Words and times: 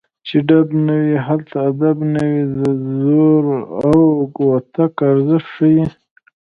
چې 0.27 0.37
ډب 0.47 0.67
نه 0.87 0.95
وي 1.03 1.15
هلته 1.27 1.55
ادب 1.69 1.97
نه 2.13 2.21
وي 2.31 2.43
د 2.59 2.61
زور 3.01 3.43
او 3.85 3.99
کوتک 4.37 4.93
ارزښت 5.11 5.47
ښيي 5.55 5.83